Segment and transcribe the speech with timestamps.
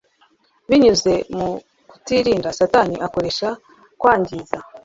[0.69, 1.49] Binyuze mu
[1.89, 3.49] kutirinda, Satani akoresha
[3.99, 4.57] kwangiza